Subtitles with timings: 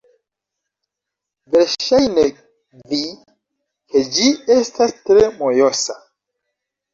[1.55, 2.23] Verŝajne
[2.93, 3.01] vi
[3.91, 5.99] ke ĝi estas tre mojosa